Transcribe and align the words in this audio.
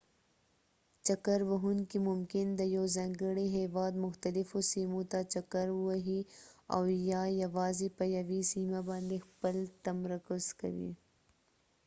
چکر 1.07 1.39
وهونکي 1.49 1.97
ممکن 2.09 2.45
د 2.55 2.61
یوه 2.75 2.89
ځانګړي 2.97 3.45
هیواد 3.57 3.93
مختلفو 4.05 4.57
سیمو 4.73 5.01
ته 5.11 5.19
چکر 5.33 5.67
ووهي 5.73 6.21
او 6.75 6.81
یا 7.11 7.23
یوازې 7.43 7.87
په 7.97 8.03
یوې 8.17 8.41
سیمه 8.53 8.79
باندې 8.89 9.17
خپل 9.27 9.55
تمرکز 9.85 10.43
کوي 10.61 10.91